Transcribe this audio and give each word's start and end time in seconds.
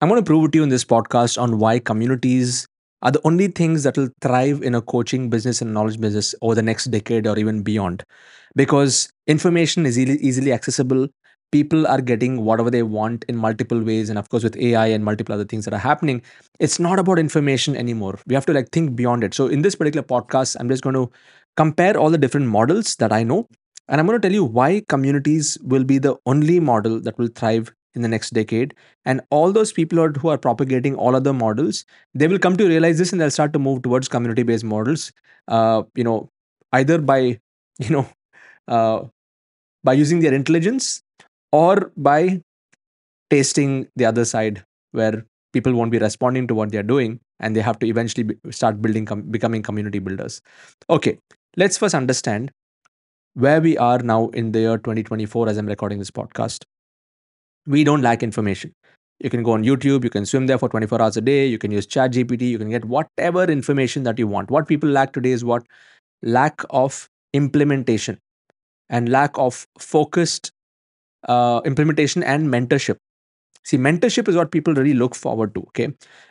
I'm 0.00 0.08
going 0.08 0.22
to 0.22 0.24
prove 0.24 0.52
to 0.52 0.58
you 0.58 0.62
in 0.62 0.68
this 0.68 0.84
podcast 0.84 1.42
on 1.42 1.58
why 1.58 1.80
communities 1.80 2.68
are 3.02 3.10
the 3.10 3.20
only 3.24 3.48
things 3.48 3.82
that 3.82 3.96
will 3.96 4.10
thrive 4.20 4.62
in 4.62 4.76
a 4.76 4.80
coaching 4.80 5.28
business 5.28 5.60
and 5.60 5.74
knowledge 5.74 6.00
business 6.00 6.36
over 6.40 6.54
the 6.54 6.62
next 6.62 6.84
decade 6.92 7.26
or 7.26 7.36
even 7.36 7.62
beyond. 7.62 8.04
Because 8.54 9.10
information 9.26 9.86
is 9.86 9.98
easily, 9.98 10.18
easily 10.20 10.52
accessible. 10.52 11.08
People 11.50 11.84
are 11.88 12.00
getting 12.00 12.44
whatever 12.44 12.70
they 12.70 12.84
want 12.84 13.24
in 13.28 13.36
multiple 13.36 13.82
ways. 13.82 14.08
And 14.08 14.20
of 14.20 14.28
course, 14.28 14.44
with 14.44 14.56
AI 14.56 14.86
and 14.86 15.04
multiple 15.04 15.34
other 15.34 15.44
things 15.44 15.64
that 15.64 15.74
are 15.74 15.78
happening, 15.78 16.22
it's 16.60 16.78
not 16.78 17.00
about 17.00 17.18
information 17.18 17.74
anymore. 17.74 18.20
We 18.28 18.36
have 18.36 18.46
to 18.46 18.52
like 18.52 18.70
think 18.70 18.94
beyond 18.94 19.24
it. 19.24 19.34
So 19.34 19.48
in 19.48 19.62
this 19.62 19.74
particular 19.74 20.04
podcast, 20.06 20.56
I'm 20.60 20.68
just 20.68 20.84
going 20.84 20.94
to 20.94 21.10
compare 21.56 21.98
all 21.98 22.10
the 22.10 22.18
different 22.18 22.46
models 22.46 22.94
that 22.96 23.12
I 23.12 23.24
know. 23.24 23.48
And 23.88 24.00
I'm 24.00 24.06
going 24.06 24.20
to 24.20 24.28
tell 24.28 24.34
you 24.34 24.44
why 24.44 24.82
communities 24.88 25.58
will 25.62 25.82
be 25.82 25.98
the 25.98 26.14
only 26.24 26.60
model 26.60 27.00
that 27.00 27.18
will 27.18 27.28
thrive 27.34 27.72
in 27.98 28.02
the 28.02 28.08
next 28.08 28.30
decade. 28.30 28.74
And 29.04 29.20
all 29.30 29.52
those 29.52 29.72
people 29.72 30.08
who 30.08 30.28
are 30.28 30.38
propagating 30.38 30.94
all 30.94 31.16
other 31.16 31.32
models 31.32 31.84
they 32.14 32.28
will 32.28 32.38
come 32.38 32.56
to 32.56 32.66
realize 32.66 32.98
this 32.98 33.12
and 33.12 33.20
they'll 33.20 33.30
start 33.38 33.52
to 33.52 33.58
move 33.58 33.82
towards 33.82 34.08
community 34.08 34.42
based 34.42 34.64
models 34.64 35.12
uh, 35.48 35.82
you 35.94 36.04
know 36.04 36.30
either 36.72 36.98
by 36.98 37.20
you 37.78 37.90
know 37.90 38.08
uh, 38.68 39.04
by 39.84 39.92
using 39.92 40.20
their 40.20 40.34
intelligence 40.34 41.02
or 41.52 41.92
by 41.96 42.40
tasting 43.30 43.88
the 43.96 44.04
other 44.04 44.24
side 44.24 44.64
where 44.92 45.24
people 45.52 45.74
won't 45.74 45.90
be 45.90 45.98
responding 45.98 46.46
to 46.46 46.54
what 46.54 46.70
they're 46.70 46.82
doing 46.82 47.20
and 47.40 47.56
they 47.56 47.60
have 47.60 47.78
to 47.78 47.86
eventually 47.86 48.24
be, 48.24 48.34
start 48.50 48.82
building 48.82 49.06
com- 49.06 49.22
becoming 49.22 49.62
community 49.62 49.98
builders. 49.98 50.40
Okay 50.90 51.18
let's 51.58 51.78
first 51.78 51.94
understand 51.94 52.52
where 53.34 53.60
we 53.60 53.76
are 53.78 53.98
now 54.00 54.28
in 54.28 54.52
the 54.52 54.60
year 54.60 54.78
2024 54.78 55.48
as 55.48 55.58
i'm 55.58 55.66
recording 55.66 55.98
this 55.98 56.10
podcast 56.10 56.64
we 57.68 57.84
don't 57.84 58.02
lack 58.02 58.22
information. 58.22 58.72
You 59.20 59.30
can 59.30 59.42
go 59.42 59.52
on 59.52 59.64
YouTube, 59.64 60.04
you 60.04 60.10
can 60.10 60.24
swim 60.24 60.46
there 60.46 60.58
for 60.58 60.68
24 60.68 61.02
hours 61.02 61.16
a 61.16 61.20
day, 61.20 61.46
you 61.46 61.58
can 61.58 61.70
use 61.70 61.86
Chat 61.86 62.12
GPT, 62.12 62.48
you 62.48 62.58
can 62.58 62.70
get 62.70 62.84
whatever 62.84 63.44
information 63.44 64.04
that 64.04 64.18
you 64.18 64.26
want. 64.26 64.50
What 64.50 64.68
people 64.68 64.88
lack 64.88 65.12
today 65.12 65.32
is 65.32 65.44
what? 65.44 65.64
Lack 66.22 66.62
of 66.70 67.08
implementation 67.32 68.18
and 68.88 69.08
lack 69.08 69.36
of 69.36 69.66
focused 69.78 70.52
uh, 71.28 71.60
implementation 71.64 72.22
and 72.22 72.48
mentorship. 72.48 72.96
See, 73.64 73.76
mentorship 73.76 74.28
is 74.28 74.36
what 74.36 74.50
people 74.50 74.72
really 74.72 74.94
look 74.94 75.14
forward 75.14 75.54
to. 75.54 75.60
Okay. 75.60 75.88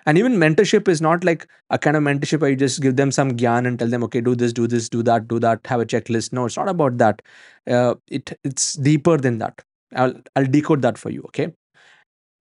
And 0.07 0.17
even 0.17 0.37
mentorship 0.37 0.87
is 0.87 1.01
not 1.01 1.23
like 1.23 1.45
a 1.69 1.77
kind 1.77 1.95
of 1.95 2.03
mentorship 2.03 2.39
where 2.39 2.49
you 2.49 2.55
just 2.55 2.81
give 2.81 2.95
them 2.95 3.11
some 3.11 3.33
gyan 3.37 3.67
and 3.67 3.77
tell 3.77 3.87
them, 3.87 4.03
okay, 4.05 4.21
do 4.21 4.33
this, 4.33 4.53
do 4.53 4.65
this, 4.65 4.89
do 4.89 5.03
that, 5.03 5.27
do 5.27 5.39
that, 5.41 5.59
have 5.65 5.81
a 5.81 5.85
checklist. 5.85 6.33
No, 6.33 6.45
it's 6.45 6.57
not 6.57 6.67
about 6.67 6.97
that. 6.97 7.21
Uh, 7.69 7.95
it, 8.07 8.31
it's 8.43 8.73
deeper 8.73 9.17
than 9.17 9.37
that. 9.39 9.61
I'll 9.95 10.13
I'll 10.35 10.45
decode 10.45 10.81
that 10.83 10.97
for 10.97 11.09
you. 11.09 11.21
Okay, 11.27 11.53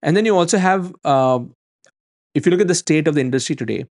and 0.02 0.16
then 0.16 0.26
you 0.26 0.36
also 0.36 0.58
have 0.58 0.94
uh, 1.04 1.40
if 2.34 2.46
you 2.46 2.52
look 2.52 2.60
at 2.62 2.68
the 2.68 2.74
state 2.76 3.08
of 3.08 3.14
the 3.16 3.22
industry 3.22 3.56
today, 3.56 3.86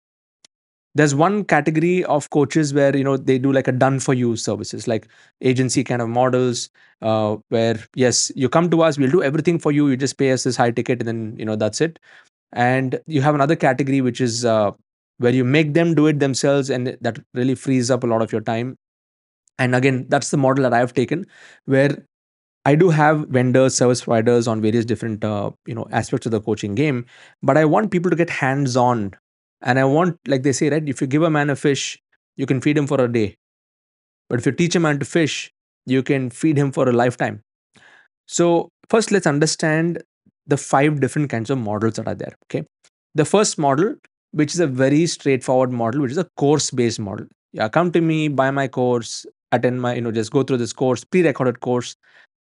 there's 0.94 1.14
one 1.14 1.44
category 1.44 2.04
of 2.04 2.28
coaches 2.30 2.74
where 2.74 2.96
you 2.96 3.04
know 3.04 3.16
they 3.16 3.38
do 3.38 3.52
like 3.52 3.68
a 3.68 3.72
done 3.72 4.00
for 4.00 4.12
you 4.14 4.36
services 4.36 4.88
like 4.88 5.06
agency 5.40 5.84
kind 5.84 6.02
of 6.02 6.08
models 6.08 6.68
uh, 7.02 7.36
where 7.48 7.78
yes 7.94 8.32
you 8.34 8.48
come 8.48 8.68
to 8.70 8.82
us 8.82 8.98
we'll 8.98 9.10
do 9.10 9.22
everything 9.22 9.58
for 9.58 9.70
you 9.72 9.88
you 9.88 9.96
just 9.96 10.18
pay 10.18 10.32
us 10.32 10.42
this 10.44 10.56
high 10.56 10.70
ticket 10.70 11.00
and 11.00 11.08
then 11.08 11.36
you 11.38 11.44
know 11.44 11.56
that's 11.56 11.80
it 11.80 11.98
and 12.52 13.00
you 13.06 13.22
have 13.22 13.34
another 13.34 13.56
category 13.56 14.00
which 14.00 14.20
is 14.20 14.44
uh, 14.44 14.70
where 15.18 15.34
you 15.34 15.44
make 15.44 15.74
them 15.74 15.94
do 15.94 16.06
it 16.06 16.20
themselves 16.20 16.70
and 16.70 16.96
that 17.00 17.18
really 17.34 17.54
frees 17.54 17.90
up 17.90 18.04
a 18.04 18.06
lot 18.08 18.22
of 18.22 18.32
your 18.32 18.40
time 18.42 18.76
and 19.58 19.74
again 19.74 20.06
that's 20.08 20.30
the 20.30 20.36
model 20.36 20.62
that 20.62 20.74
i 20.74 20.78
have 20.78 20.94
taken 20.94 21.26
where 21.66 21.96
I 22.70 22.76
do 22.76 22.90
have 22.90 23.22
vendors, 23.36 23.74
service 23.74 24.02
providers 24.04 24.46
on 24.46 24.60
various 24.62 24.84
different 24.84 25.24
uh, 25.24 25.50
you 25.66 25.74
know 25.74 25.86
aspects 25.90 26.26
of 26.26 26.32
the 26.32 26.40
coaching 26.40 26.76
game, 26.76 27.04
but 27.42 27.56
I 27.56 27.64
want 27.64 27.90
people 27.90 28.10
to 28.10 28.16
get 28.16 28.30
hands 28.30 28.76
on, 28.76 29.14
and 29.62 29.80
I 29.80 29.84
want 29.84 30.18
like 30.32 30.44
they 30.44 30.52
say 30.52 30.70
right, 30.70 30.88
if 30.92 31.00
you 31.00 31.08
give 31.14 31.24
a 31.28 31.30
man 31.30 31.50
a 31.50 31.56
fish, 31.56 31.98
you 32.36 32.46
can 32.46 32.60
feed 32.60 32.78
him 32.78 32.86
for 32.86 33.00
a 33.00 33.08
day, 33.12 33.36
but 34.28 34.38
if 34.38 34.46
you 34.46 34.52
teach 34.52 34.76
a 34.76 34.84
man 34.84 35.00
to 35.00 35.08
fish, 35.14 35.50
you 35.94 36.04
can 36.04 36.30
feed 36.42 36.62
him 36.62 36.70
for 36.70 36.88
a 36.88 36.92
lifetime. 36.92 37.42
So 38.28 38.68
first, 38.88 39.10
let's 39.10 39.26
understand 39.26 40.00
the 40.46 40.56
five 40.56 41.00
different 41.00 41.28
kinds 41.28 41.50
of 41.50 41.58
models 41.58 41.94
that 41.94 42.06
are 42.06 42.14
there. 42.14 42.36
Okay, 42.46 42.64
the 43.16 43.24
first 43.24 43.58
model, 43.58 43.96
which 44.30 44.54
is 44.54 44.60
a 44.60 44.68
very 44.68 45.06
straightforward 45.06 45.72
model, 45.72 46.02
which 46.02 46.12
is 46.12 46.24
a 46.24 46.28
course 46.36 46.70
based 46.70 47.00
model. 47.00 47.26
Yeah, 47.52 47.68
come 47.68 47.90
to 47.98 48.00
me, 48.00 48.28
buy 48.28 48.52
my 48.52 48.68
course, 48.68 49.26
attend 49.52 49.82
my 49.82 49.94
you 49.94 50.00
know 50.08 50.12
just 50.12 50.30
go 50.30 50.44
through 50.44 50.58
this 50.58 50.72
course 50.72 51.04
pre-recorded 51.04 51.60
course 51.60 51.96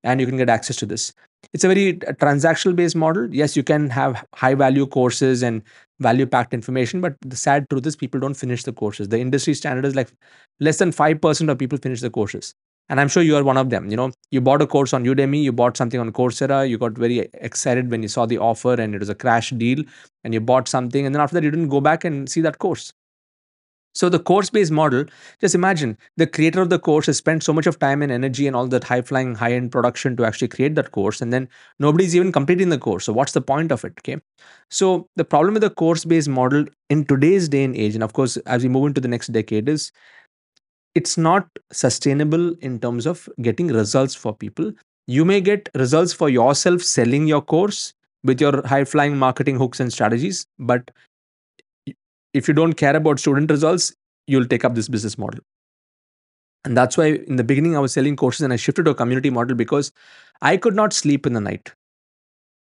and 0.04 0.20
you 0.20 0.26
can 0.26 0.36
get 0.36 0.48
access 0.48 0.76
to 0.76 0.86
this. 0.86 1.12
It's 1.52 1.64
a 1.64 1.68
very 1.68 1.90
uh, 2.02 2.12
transactional 2.12 2.76
based 2.76 2.96
model. 2.96 3.32
Yes 3.34 3.56
you 3.56 3.62
can 3.62 3.90
have 3.90 4.24
high 4.34 4.54
value 4.54 4.86
courses 4.86 5.42
and 5.42 5.62
value 6.00 6.26
packed 6.26 6.54
information 6.54 7.00
but 7.00 7.16
the 7.22 7.36
sad 7.36 7.68
truth 7.70 7.86
is 7.86 7.96
people 7.96 8.20
don't 8.20 8.34
finish 8.34 8.62
the 8.62 8.72
courses. 8.72 9.08
The 9.08 9.18
industry 9.18 9.54
standard 9.54 9.84
is 9.84 9.94
like 9.94 10.12
less 10.60 10.78
than 10.78 10.90
5% 10.90 11.50
of 11.50 11.58
people 11.58 11.78
finish 11.78 12.00
the 12.00 12.10
courses. 12.10 12.54
And 12.90 12.98
i'm 13.02 13.08
sure 13.08 13.22
you 13.22 13.36
are 13.36 13.44
one 13.44 13.58
of 13.58 13.68
them 13.68 13.90
you 13.90 13.96
know. 13.96 14.12
You 14.30 14.40
bought 14.40 14.62
a 14.62 14.66
course 14.66 14.94
on 14.94 15.04
udemy 15.04 15.42
you 15.42 15.52
bought 15.52 15.76
something 15.76 16.00
on 16.00 16.10
coursera 16.10 16.66
you 16.68 16.78
got 16.78 16.92
very 16.92 17.28
excited 17.34 17.90
when 17.90 18.02
you 18.02 18.08
saw 18.08 18.24
the 18.24 18.38
offer 18.38 18.72
and 18.74 18.94
it 18.94 18.98
was 19.00 19.10
a 19.10 19.14
crash 19.14 19.50
deal 19.50 19.84
and 20.24 20.32
you 20.32 20.40
bought 20.40 20.68
something 20.68 21.04
and 21.04 21.14
then 21.14 21.20
after 21.20 21.34
that 21.34 21.44
you 21.44 21.50
didn't 21.50 21.68
go 21.68 21.82
back 21.82 22.04
and 22.04 22.30
see 22.30 22.40
that 22.40 22.58
course 22.58 22.92
so 23.94 24.08
the 24.08 24.18
course-based 24.18 24.70
model, 24.70 25.04
just 25.40 25.54
imagine 25.54 25.98
the 26.16 26.26
creator 26.26 26.60
of 26.60 26.70
the 26.70 26.78
course 26.78 27.06
has 27.06 27.16
spent 27.16 27.42
so 27.42 27.52
much 27.52 27.66
of 27.66 27.78
time 27.78 28.02
and 28.02 28.12
energy 28.12 28.46
and 28.46 28.54
all 28.54 28.68
that 28.68 28.84
high-flying, 28.84 29.34
high-end 29.34 29.72
production 29.72 30.16
to 30.16 30.24
actually 30.24 30.48
create 30.48 30.74
that 30.76 30.92
course, 30.92 31.20
and 31.20 31.32
then 31.32 31.48
nobody's 31.78 32.14
even 32.14 32.30
completing 32.30 32.68
the 32.68 32.78
course. 32.78 33.04
So 33.04 33.12
what's 33.12 33.32
the 33.32 33.40
point 33.40 33.72
of 33.72 33.84
it? 33.84 33.94
Okay. 34.00 34.18
So 34.70 35.08
the 35.16 35.24
problem 35.24 35.54
with 35.54 35.62
the 35.62 35.70
course-based 35.70 36.28
model 36.28 36.66
in 36.90 37.06
today's 37.06 37.48
day 37.48 37.64
and 37.64 37.74
age, 37.74 37.94
and 37.94 38.04
of 38.04 38.12
course 38.12 38.36
as 38.38 38.62
we 38.62 38.68
move 38.68 38.86
into 38.86 39.00
the 39.00 39.08
next 39.08 39.28
decade, 39.28 39.68
is 39.68 39.90
it's 40.94 41.18
not 41.18 41.48
sustainable 41.72 42.54
in 42.60 42.78
terms 42.78 43.06
of 43.06 43.28
getting 43.42 43.68
results 43.68 44.14
for 44.14 44.34
people. 44.34 44.72
You 45.06 45.24
may 45.24 45.40
get 45.40 45.68
results 45.74 46.12
for 46.12 46.28
yourself 46.28 46.82
selling 46.82 47.26
your 47.26 47.42
course 47.42 47.94
with 48.24 48.40
your 48.40 48.66
high 48.66 48.84
flying 48.84 49.16
marketing 49.16 49.56
hooks 49.56 49.80
and 49.80 49.92
strategies, 49.92 50.44
but 50.58 50.90
if 52.34 52.48
you 52.48 52.54
don't 52.54 52.74
care 52.74 52.96
about 52.96 53.18
student 53.18 53.50
results, 53.50 53.92
you'll 54.26 54.46
take 54.46 54.64
up 54.64 54.74
this 54.74 54.88
business 54.88 55.18
model. 55.18 55.40
And 56.64 56.76
that's 56.76 56.96
why 56.96 57.20
in 57.26 57.36
the 57.36 57.44
beginning 57.44 57.76
I 57.76 57.80
was 57.80 57.92
selling 57.92 58.16
courses 58.16 58.42
and 58.42 58.52
I 58.52 58.56
shifted 58.56 58.84
to 58.84 58.90
a 58.90 58.94
community 58.94 59.30
model 59.30 59.56
because 59.56 59.92
I 60.42 60.56
could 60.56 60.74
not 60.74 60.92
sleep 60.92 61.26
in 61.26 61.32
the 61.32 61.40
night. 61.40 61.72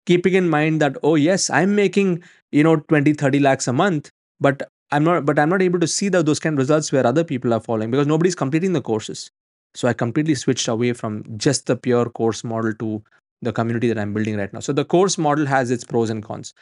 Keeping 0.06 0.34
in 0.34 0.50
mind 0.50 0.82
that, 0.82 0.98
oh 1.04 1.16
yes, 1.16 1.50
I'm 1.50 1.76
making, 1.76 2.24
you 2.52 2.64
know, 2.64 2.78
20, 2.78 3.14
30 3.14 3.40
lakhs 3.40 3.68
a 3.68 3.74
month, 3.74 4.12
but 4.40 4.70
I'm 4.92 5.04
not, 5.04 5.26
but 5.26 5.40
I'm 5.40 5.50
not 5.50 5.62
able 5.62 5.80
to 5.80 5.88
see 5.88 6.10
the, 6.10 6.24
those 6.24 6.40
kind 6.40 6.54
of 6.54 6.60
results 6.60 6.92
where 6.92 7.06
other 7.06 7.24
people 7.24 7.54
are 7.54 7.60
following 7.60 7.92
because 7.92 8.08
nobody's 8.08 8.36
completing 8.36 8.74
the 8.74 8.82
courses. 8.82 9.32
So 9.74 9.88
I 9.88 9.94
completely 9.94 10.36
switched 10.36 10.68
away 10.68 10.94
from 10.94 11.24
just 11.38 11.66
the 11.66 11.76
pure 11.76 12.06
course 12.06 12.44
model 12.44 12.74
to 12.76 13.04
the 13.42 13.52
community 13.52 13.88
that 13.90 14.00
I'm 14.00 14.14
building 14.14 14.38
right 14.38 14.52
now. 14.52 14.60
So 14.60 14.74
the 14.74 14.86
course 14.86 15.18
model 15.18 15.46
has 15.46 15.72
its 15.72 15.84
pros 15.84 16.10
and 16.10 16.24
cons. 16.24 16.54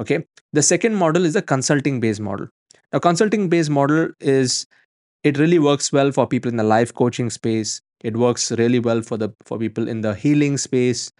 Okay. 0.00 0.24
The 0.52 0.62
second 0.62 0.94
model 0.94 1.24
is 1.24 1.36
a 1.36 1.42
consulting 1.42 2.00
based 2.00 2.20
model. 2.20 2.48
A 2.92 3.00
consulting 3.00 3.48
based 3.48 3.70
model 3.70 4.10
is 4.20 4.66
it 5.24 5.38
really 5.38 5.58
works 5.58 5.92
well 5.92 6.12
for 6.12 6.26
people 6.26 6.48
in 6.48 6.56
the 6.56 6.64
life 6.64 6.94
coaching 6.94 7.30
space. 7.30 7.80
It 8.02 8.16
works 8.16 8.52
really 8.52 8.78
well 8.78 9.02
for 9.02 9.16
the 9.16 9.30
for 9.44 9.58
people 9.58 9.88
in 9.88 10.02
the 10.02 10.14
healing 10.14 10.56
space. 10.56 11.10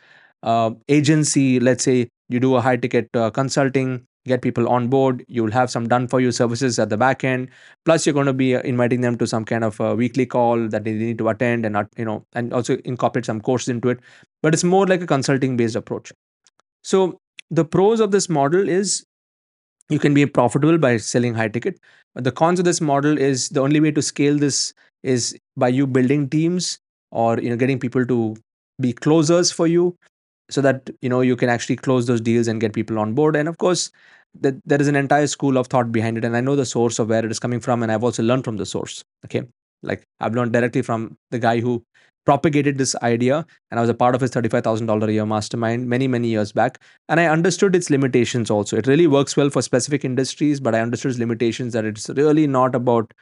Uh, 0.42 0.70
agency, 0.88 1.58
let's 1.58 1.82
say 1.82 2.08
you 2.28 2.38
do 2.38 2.54
a 2.54 2.60
high 2.60 2.76
ticket 2.76 3.08
uh, 3.14 3.30
consulting, 3.30 4.06
get 4.26 4.42
people 4.42 4.68
on 4.68 4.86
board. 4.86 5.24
You'll 5.26 5.50
have 5.50 5.70
some 5.70 5.88
done 5.88 6.06
for 6.06 6.20
you 6.20 6.30
services 6.30 6.78
at 6.78 6.90
the 6.90 6.96
back 6.96 7.24
end. 7.24 7.48
Plus, 7.84 8.06
you're 8.06 8.12
going 8.12 8.26
to 8.26 8.32
be 8.32 8.54
uh, 8.54 8.60
inviting 8.60 9.00
them 9.00 9.18
to 9.18 9.26
some 9.26 9.44
kind 9.44 9.64
of 9.64 9.80
a 9.80 9.96
weekly 9.96 10.26
call 10.26 10.68
that 10.68 10.84
they 10.84 10.92
need 10.92 11.18
to 11.18 11.28
attend, 11.28 11.66
and 11.66 11.72
not 11.72 11.88
you 11.96 12.04
know, 12.04 12.24
and 12.34 12.52
also 12.52 12.76
incorporate 12.84 13.26
some 13.26 13.40
courses 13.40 13.68
into 13.68 13.88
it. 13.88 13.98
But 14.42 14.54
it's 14.54 14.64
more 14.64 14.86
like 14.86 15.02
a 15.02 15.06
consulting 15.06 15.56
based 15.56 15.74
approach. 15.74 16.12
So 16.84 17.18
the 17.50 17.64
pros 17.64 18.00
of 18.00 18.10
this 18.10 18.28
model 18.28 18.68
is 18.68 19.04
you 19.90 19.98
can 19.98 20.14
be 20.14 20.26
profitable 20.26 20.78
by 20.78 20.96
selling 20.98 21.34
high 21.34 21.48
ticket. 21.48 21.78
But 22.14 22.24
the 22.24 22.32
cons 22.32 22.58
of 22.58 22.64
this 22.64 22.80
model 22.80 23.18
is 23.18 23.48
the 23.48 23.60
only 23.60 23.80
way 23.80 23.90
to 23.92 24.02
scale 24.02 24.36
this 24.36 24.74
is 25.02 25.36
by 25.56 25.68
you 25.68 25.86
building 25.86 26.28
teams 26.28 26.78
or 27.10 27.38
you 27.38 27.48
know 27.48 27.56
getting 27.56 27.78
people 27.78 28.04
to 28.04 28.36
be 28.80 28.92
closers 28.92 29.50
for 29.50 29.66
you 29.66 29.96
so 30.50 30.60
that 30.60 30.90
you 31.00 31.08
know 31.08 31.20
you 31.20 31.36
can 31.36 31.48
actually 31.48 31.76
close 31.76 32.06
those 32.06 32.20
deals 32.20 32.48
and 32.48 32.60
get 32.60 32.72
people 32.72 32.98
on 32.98 33.14
board. 33.14 33.36
And 33.36 33.48
of 33.48 33.58
course 33.58 33.90
that 34.40 34.54
there 34.66 34.80
is 34.80 34.88
an 34.88 34.96
entire 34.96 35.26
school 35.26 35.56
of 35.56 35.68
thought 35.68 35.90
behind 35.90 36.18
it. 36.18 36.24
And 36.24 36.36
i 36.36 36.40
know 36.40 36.56
the 36.56 36.66
source 36.66 36.98
of 36.98 37.08
where 37.08 37.24
it 37.24 37.30
is 37.30 37.38
coming 37.38 37.60
from. 37.60 37.82
And 37.82 37.90
i've 37.90 38.04
also 38.04 38.22
learned 38.22 38.44
from 38.44 38.56
the 38.56 38.66
source. 38.66 39.04
Okay? 39.24 39.42
Like 39.82 40.04
i've 40.20 40.34
learned 40.34 40.52
directly 40.52 40.82
from 40.82 41.16
the 41.30 41.38
guy 41.38 41.60
who 41.60 41.82
propagated 42.28 42.76
this 42.76 42.94
idea 42.96 43.36
and 43.70 43.80
I 43.80 43.80
was 43.80 43.88
a 43.88 43.94
part 43.94 44.14
of 44.14 44.20
his 44.20 44.30
$35,000 44.30 45.08
a 45.08 45.12
year 45.12 45.24
mastermind 45.24 45.88
many, 45.88 46.06
many 46.06 46.28
years 46.28 46.52
back. 46.52 46.78
And 47.08 47.18
I 47.18 47.24
understood 47.26 47.74
its 47.74 47.88
limitations 47.88 48.50
also. 48.50 48.76
It 48.76 48.86
really 48.86 49.06
works 49.06 49.34
well 49.34 49.48
for 49.48 49.62
specific 49.62 50.04
industries, 50.04 50.60
but 50.60 50.74
I 50.74 50.80
understood 50.80 51.12
its 51.12 51.18
limitations 51.18 51.72
that 51.72 51.86
it's 51.86 52.10
really 52.10 52.46
not 52.46 52.74
about, 52.74 53.14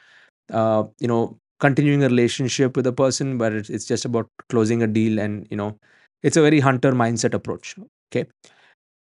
uh, 0.53 0.83
you 0.99 1.07
know, 1.07 1.39
continuing 1.61 2.03
a 2.03 2.09
relationship 2.09 2.77
with 2.77 2.87
a 2.89 2.93
person, 2.93 3.39
but 3.39 3.53
it's, 3.53 3.71
it's 3.71 3.85
just 3.85 4.05
about 4.05 4.29
closing 4.49 4.83
a 4.83 4.89
deal. 4.89 5.21
And, 5.21 5.47
you 5.53 5.57
know, 5.57 5.79
it's 6.25 6.37
a 6.37 6.43
very 6.43 6.59
hunter 6.59 6.91
mindset 6.91 7.33
approach. 7.33 7.77
Okay. 8.11 8.29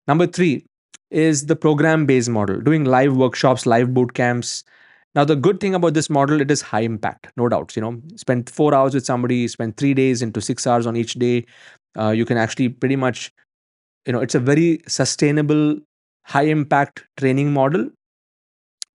Number 0.09 0.27
three, 0.27 0.67
is 1.13 1.47
the 1.47 1.55
program 1.55 2.07
based 2.07 2.31
model, 2.31 2.61
doing 2.61 2.85
live 2.85 3.15
workshops, 3.15 3.67
live 3.67 3.93
boot 3.93 4.15
camps. 4.15 4.65
Now, 5.15 5.25
the 5.25 5.37
good 5.37 5.61
thing 5.61 5.75
about 5.75 5.93
this 5.95 6.09
model, 6.09 6.41
it 6.41 6.51
is 6.51 6.63
high 6.63 6.81
impact, 6.81 7.29
no 7.37 7.49
doubts. 7.49 7.77
You 7.77 7.83
know, 7.83 8.01
spend 8.17 8.49
four 8.49 8.75
hours 8.75 8.95
with 8.95 9.05
somebody, 9.05 9.47
spend 9.49 9.77
three 9.77 9.93
days 9.95 10.23
into 10.23 10.41
six 10.41 10.67
hours 10.67 10.87
on 10.87 10.97
each 10.97 11.15
day. 11.15 11.45
Uh, 11.99 12.11
you 12.11 12.25
can 12.25 12.39
actually 12.39 12.71
pretty 12.71 12.97
much, 12.97 13.31
you 14.07 14.13
know, 14.13 14.21
it's 14.21 14.35
a 14.35 14.41
very 14.41 14.81
sustainable, 14.89 15.79
high 16.25 16.45
impact 16.45 17.05
training 17.19 17.53
model. 17.53 17.91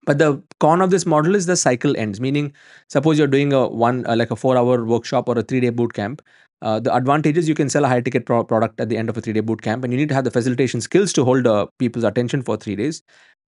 But 0.06 0.18
the 0.18 0.42
con 0.58 0.80
of 0.80 0.90
this 0.90 1.04
model 1.06 1.34
is 1.34 1.46
the 1.46 1.56
cycle 1.56 1.96
ends. 1.96 2.20
Meaning, 2.20 2.52
suppose 2.88 3.18
you're 3.18 3.26
doing 3.26 3.52
a 3.52 3.68
one 3.68 4.06
uh, 4.06 4.16
like 4.16 4.30
a 4.30 4.36
four 4.36 4.56
hour 4.56 4.84
workshop 4.84 5.28
or 5.28 5.38
a 5.38 5.42
three 5.42 5.60
day 5.60 5.70
boot 5.70 5.92
camp. 5.92 6.22
Uh, 6.62 6.80
the 6.80 6.92
advantage 6.94 7.36
is 7.36 7.48
you 7.48 7.54
can 7.54 7.68
sell 7.68 7.84
a 7.84 7.88
high 7.88 8.00
ticket 8.00 8.26
pro- 8.26 8.42
product 8.42 8.80
at 8.80 8.88
the 8.88 8.96
end 8.96 9.08
of 9.08 9.16
a 9.16 9.20
three 9.20 9.32
day 9.32 9.40
boot 9.40 9.62
camp, 9.62 9.84
and 9.84 9.92
you 9.92 9.98
need 9.98 10.08
to 10.08 10.14
have 10.14 10.24
the 10.24 10.30
facilitation 10.30 10.80
skills 10.80 11.12
to 11.12 11.24
hold 11.24 11.46
uh, 11.46 11.66
people's 11.78 12.04
attention 12.04 12.42
for 12.42 12.56
three 12.56 12.74
days. 12.74 13.02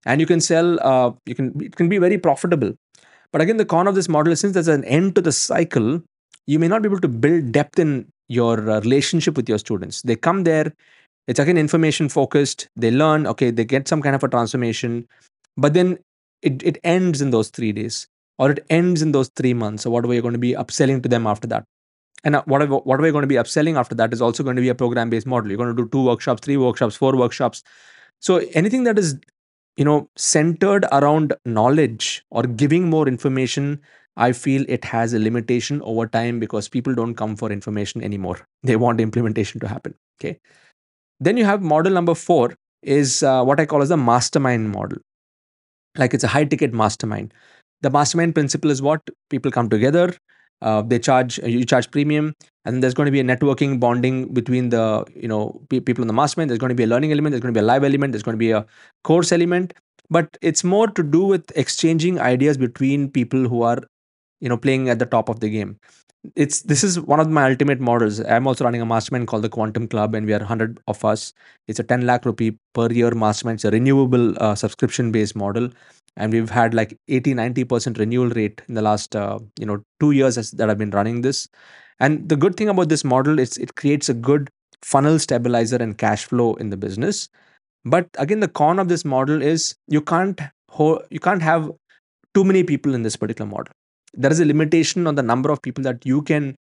And 0.07 0.21
you 0.21 0.27
can 0.27 0.41
sell. 0.41 0.79
Uh, 0.81 1.13
you 1.27 1.35
can 1.35 1.61
it 1.61 1.77
can 1.77 1.89
be 1.89 1.99
very 1.99 2.19
profitable. 2.19 2.73
But 3.33 3.43
again, 3.43 3.59
the 3.59 3.65
con 3.65 3.87
of 3.87 3.95
this 3.95 4.09
model 4.09 4.33
is 4.33 4.41
since 4.41 4.55
there's 4.55 4.69
an 4.69 4.85
end 4.85 5.15
to 5.15 5.21
the 5.21 5.33
cycle, 5.33 6.03
you 6.47 6.59
may 6.59 6.69
not 6.69 6.83
be 6.83 6.89
able 6.89 7.01
to 7.01 7.09
build 7.09 7.53
depth 7.53 7.79
in 7.79 8.11
your 8.29 8.71
uh, 8.71 8.81
relationship 8.81 9.37
with 9.37 9.49
your 9.49 9.59
students. 9.59 10.03
They 10.03 10.17
come 10.17 10.45
there, 10.45 10.73
it's 11.27 11.39
again 11.39 11.59
information 11.59 12.09
focused. 12.09 12.69
They 12.77 12.91
learn, 12.91 13.27
okay, 13.27 13.51
they 13.51 13.65
get 13.65 13.87
some 13.87 14.03
kind 14.03 14.17
of 14.17 14.25
a 14.25 14.29
transformation, 14.29 15.07
but 15.57 15.75
then 15.75 15.99
it, 16.43 16.63
it 16.63 16.79
ends 16.83 17.21
in 17.21 17.31
those 17.31 17.51
three 17.51 17.73
days 17.73 18.09
or 18.39 18.51
it 18.51 18.65
ends 18.71 19.03
in 19.03 19.13
those 19.13 19.29
three 19.37 19.55
months. 19.55 19.83
So, 19.83 19.91
what 19.91 20.05
are 20.05 20.15
you 20.15 20.23
going 20.23 20.33
to 20.33 20.39
be 20.39 20.55
upselling 20.55 21.03
to 21.03 21.09
them 21.09 21.27
after 21.27 21.47
that? 21.49 21.65
And 22.25 22.37
uh, 22.37 22.43
what 22.47 22.63
are, 22.63 22.67
what 22.67 22.99
are 22.99 23.03
we 23.03 23.11
going 23.11 23.23
to 23.23 23.29
be 23.29 23.37
upselling 23.37 23.79
after 23.79 23.95
that 23.97 24.13
is 24.13 24.21
also 24.21 24.43
going 24.43 24.57
to 24.57 24.63
be 24.63 24.69
a 24.69 24.75
program 24.75 25.11
based 25.11 25.27
model. 25.27 25.51
You're 25.51 25.59
going 25.59 25.75
to 25.75 25.83
do 25.83 25.89
two 25.89 26.05
workshops, 26.05 26.41
three 26.43 26.57
workshops, 26.57 26.97
four 26.97 27.17
workshops. 27.17 27.63
So, 28.21 28.39
anything 28.55 28.85
that 28.85 28.99
is 28.99 29.19
you 29.77 29.85
know 29.85 30.09
centered 30.17 30.87
around 30.93 31.35
knowledge 31.45 32.25
or 32.31 32.43
giving 32.43 32.89
more 32.91 33.07
information 33.09 33.81
i 34.17 34.33
feel 34.33 34.65
it 34.69 34.85
has 34.85 35.13
a 35.13 35.19
limitation 35.19 35.81
over 35.83 36.07
time 36.07 36.39
because 36.39 36.69
people 36.69 36.95
don't 36.95 37.15
come 37.15 37.37
for 37.37 37.51
information 37.51 38.03
anymore. 38.03 38.39
They 38.63 38.77
want 38.77 39.01
implementation 39.01 39.61
to 39.61 39.69
happen 39.69 39.95
okay? 40.21 40.39
Then 41.19 41.37
you 41.37 41.45
have 41.45 41.63
model 41.63 41.93
number 41.93 42.15
4 42.15 42.55
is 42.83 43.23
uh, 43.23 43.45
what 43.45 43.61
i 43.61 43.67
call 43.67 43.83
as 43.83 43.91
the 43.91 43.97
mastermind 43.97 44.71
model. 44.71 44.99
Like 45.97 46.15
it's 46.15 46.25
a 46.25 46.29
high 46.29 46.45
ticket 46.45 46.73
mastermind. 46.73 47.33
The 47.83 47.91
mastermind 47.91 48.35
principle 48.35 48.71
is 48.71 48.83
what? 48.83 49.01
People 49.31 49.51
come 49.51 49.69
together 49.69 50.15
uh, 50.63 50.83
they 50.83 50.99
charge 50.99 51.39
you 51.39 51.65
charge 51.65 51.91
premium 51.91 52.35
and 52.65 52.83
there's 52.83 52.95
going 52.95 53.07
to 53.07 53.13
be 53.13 53.21
a 53.21 53.25
networking 53.25 53.81
bonding 53.81 54.33
between 54.33 54.69
the 54.71 55.05
you 55.15 55.29
know 55.29 55.61
pe- 55.69 55.81
people 55.81 56.03
in 56.03 56.09
the 56.09 56.13
mastermind 56.15 56.51
there's 56.51 56.59
going 56.59 56.71
to 56.71 56.75
be 56.75 56.85
a 56.85 56.87
learning 56.87 57.13
element. 57.13 57.33
There's 57.33 57.43
going 57.43 57.55
to 57.55 57.59
be 57.59 57.65
a 57.65 57.67
live 57.67 57.85
element. 57.85 58.13
There's 58.13 58.23
going 58.23 58.35
to 58.35 58.39
be 58.39 58.51
a 58.51 58.67
course 59.05 59.33
element. 59.33 59.75
But 60.11 60.37
it's 60.43 60.65
more 60.65 60.89
to 60.89 61.03
do 61.03 61.25
with 61.25 61.53
exchanging 61.57 62.19
ideas 62.19 62.59
between 62.59 63.11
people 63.11 63.49
who 63.49 63.63
are 63.63 63.79
you 64.41 64.49
know 64.49 64.57
playing 64.57 64.89
at 64.89 64.99
the 64.99 65.07
top 65.07 65.29
of 65.29 65.41
the 65.41 65.49
game. 65.49 65.79
It's 66.37 66.63
this 66.63 66.85
is 66.85 67.01
one 67.01 67.19
of 67.19 67.31
my 67.31 67.51
ultimate 67.51 67.81
models. 67.81 68.21
I'm 68.21 68.47
also 68.47 68.65
running 68.65 68.83
a 68.83 68.87
mastermind 68.87 69.27
called 69.27 69.43
the 69.43 69.49
quantum 69.49 69.89
club 69.89 70.15
and 70.15 70.27
we 70.27 70.35
are 70.35 70.39
100 70.39 70.79
of 70.87 71.03
us. 71.03 71.33
It's 71.67 71.79
a 71.79 71.83
10 71.83 72.05
lakh 72.05 72.27
rupee 72.27 72.59
per 72.75 72.89
year 72.93 73.13
mastermind 73.13 73.57
it's 73.57 73.65
a 73.65 73.71
renewable 73.71 74.35
uh, 74.43 74.55
subscription 74.55 75.13
based 75.13 75.35
model 75.35 75.71
and 76.17 76.33
we've 76.33 76.51
had 76.51 76.75
like 76.75 76.97
80 77.09 77.35
90% 77.35 77.99
renewal 77.99 78.29
rate 78.31 78.63
in 78.69 78.75
the 78.75 78.83
last 78.83 79.17
uh, 79.17 79.39
you 79.59 79.67
know 79.67 79.83
2 80.01 80.13
years 80.13 80.39
as, 80.39 80.51
that 80.53 80.71
i've 80.71 80.79
been 80.79 80.91
running 80.91 81.23
this. 81.23 81.49
And 81.99 82.29
the 82.29 82.37
good 82.37 82.57
thing 82.57 82.69
about 82.69 82.89
this 82.89 83.05
model 83.05 83.39
is 83.39 83.59
it 83.59 83.75
creates 83.75 84.09
a 84.09 84.15
good 84.15 84.49
funnel 84.83 85.19
stabilizer 85.19 85.77
and 85.77 85.99
cash 85.99 86.25
flow 86.25 86.55
in 86.55 86.71
the 86.71 86.77
business. 86.77 87.29
But 87.85 88.09
again 88.19 88.41
the 88.41 88.49
con 88.49 88.79
of 88.79 88.89
this 88.89 89.05
model 89.05 89.43
is 89.43 89.75
you 89.89 90.01
can't 90.01 90.41
ho- 90.71 91.03
you 91.11 91.21
can't 91.21 91.43
have 91.43 91.71
too 92.35 92.45
many 92.45 92.63
people 92.65 92.95
in 92.95 93.03
this 93.03 93.17
particular 93.17 93.51
model. 93.51 93.73
There 94.15 94.31
is 94.31 94.41
a 94.41 94.45
limitation 94.45 95.07
on 95.07 95.15
the 95.15 95.23
number 95.23 95.51
of 95.51 95.63
people 95.63 95.85
that 95.85 96.05
you 96.05 96.23
can 96.23 96.57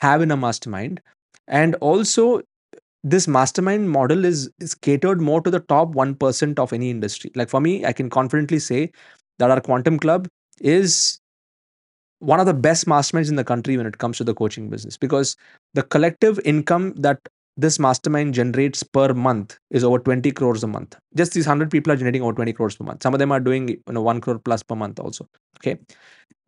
have 0.00 0.22
in 0.22 0.30
a 0.30 0.36
mastermind. 0.36 1.00
And 1.46 1.74
also 1.76 2.42
this 3.12 3.28
mastermind 3.28 3.90
model 3.90 4.24
is 4.24 4.48
is 4.58 4.74
catered 4.74 5.20
more 5.20 5.40
to 5.40 5.50
the 5.50 5.60
top 5.60 5.94
1% 5.94 6.58
of 6.58 6.72
any 6.72 6.90
industry. 6.90 7.30
Like 7.34 7.48
for 7.48 7.60
me 7.60 7.84
i 7.84 7.92
can 7.92 8.10
confidently 8.16 8.58
say 8.58 8.90
that 9.38 9.50
our 9.50 9.60
quantum 9.60 9.98
club 9.98 10.28
is 10.60 11.20
one 12.18 12.40
of 12.40 12.46
the 12.46 12.54
best 12.54 12.86
masterminds 12.86 13.28
in 13.28 13.36
the 13.36 13.44
country 13.44 13.76
when 13.76 13.86
it 13.86 13.98
comes 13.98 14.18
to 14.18 14.24
the 14.24 14.34
coaching 14.34 14.68
business 14.70 14.96
because 14.96 15.36
the 15.74 15.82
collective 15.82 16.40
income 16.44 16.94
that 16.96 17.20
this 17.56 17.78
mastermind 17.78 18.34
generates 18.34 18.82
per 18.82 19.12
month 19.14 19.58
is 19.70 19.84
over 19.84 19.98
20 19.98 20.30
crores 20.32 20.62
a 20.62 20.66
month. 20.66 20.96
Just 21.14 21.32
these 21.32 21.46
100 21.46 21.70
people 21.70 21.92
are 21.92 21.96
generating 21.96 22.22
over 22.22 22.32
20 22.32 22.52
crores 22.52 22.76
per 22.76 22.84
month. 22.84 23.02
Some 23.02 23.14
of 23.14 23.18
them 23.18 23.32
are 23.32 23.40
doing 23.40 23.68
you 23.68 23.92
know 23.98 24.02
1 24.02 24.20
crore 24.20 24.38
plus 24.38 24.62
per 24.62 24.74
month 24.74 24.98
also 24.98 25.28
okay? 25.58 25.78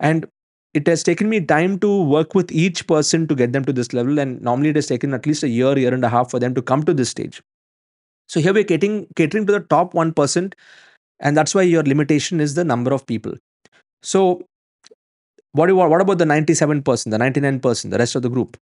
And 0.01 0.27
it 0.75 0.87
has 0.87 1.03
taken 1.03 1.29
me 1.29 1.41
time 1.41 1.79
to 1.79 2.03
work 2.03 2.35
with 2.35 2.53
each 2.53 2.87
person 2.87 3.27
to 3.27 3.35
get 3.35 3.53
them 3.53 3.65
to 3.65 3.73
this 3.73 3.93
level 3.93 4.19
and 4.19 4.41
normally 4.43 4.71
it 4.71 4.77
has 4.77 4.87
taken 4.87 5.15
at 5.15 5.27
least 5.27 5.43
a 5.43 5.49
year 5.49 5.79
year 5.79 5.95
and 5.95 6.05
a 6.05 6.09
half 6.09 6.31
for 6.31 6.39
them 6.39 6.55
to 6.55 6.63
come 6.63 6.83
to 6.83 6.95
this 6.95 7.09
stage. 7.09 7.43
So 8.29 8.41
here 8.41 8.53
we're 8.53 8.65
catering 8.65 9.07
catering 9.17 9.47
to 9.47 9.53
the 9.53 9.61
top 9.61 9.95
1% 9.95 10.53
and 11.21 11.37
that's 11.37 11.55
why 11.55 11.63
your 11.63 11.83
limitation 11.83 12.41
is 12.41 12.55
the 12.55 12.65
number 12.65 12.93
of 12.93 13.07
people. 13.07 13.35
So 14.03 14.43
what, 15.53 15.67
do, 15.67 15.77
what 15.77 16.01
about 16.01 16.19
the 16.19 16.25
97% 16.25 16.85
the 16.85 17.19
99% 17.19 17.91
the 17.91 17.99
rest 17.99 18.15
of 18.15 18.23
the 18.23 18.29
group? 18.29 18.57